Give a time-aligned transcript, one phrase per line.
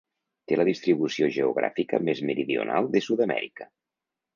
[0.51, 3.75] Té la distribució geogràfica més meridional de Sud-amèrica.